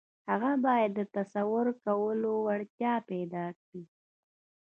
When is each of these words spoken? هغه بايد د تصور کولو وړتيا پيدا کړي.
هغه 0.29 0.51
بايد 0.65 0.91
د 0.95 1.01
تصور 1.17 1.67
کولو 1.85 2.31
وړتيا 2.45 2.93
پيدا 3.09 3.45
کړي. 3.61 3.83